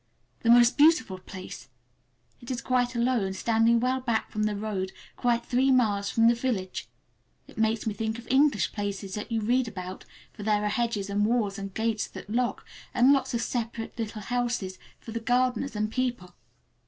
[0.39, 1.69] The most beautiful place!
[2.39, 6.33] It is quite alone, standing well back from the road, quite three miles from the
[6.33, 6.89] village.
[7.47, 11.07] It makes me think of English places that you read about, for there are hedges
[11.07, 15.75] and walls and gates that lock, and lots of separate little houses for the gardeners
[15.75, 16.33] and people.